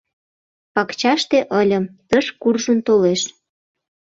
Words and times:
—Пакчаште 0.73 1.39
ыльым: 1.61 1.85
тыш 2.09 2.25
куржын 2.41 2.79
толеш. 2.87 3.21